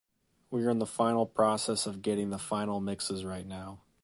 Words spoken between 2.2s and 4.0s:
the final mixes right now.